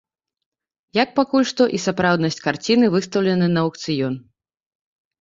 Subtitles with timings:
[1.03, 4.13] Як, пакуль што, і сапраўднасць карціны, выстаўленай на аўкцыён.